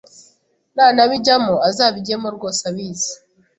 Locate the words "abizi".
2.71-3.13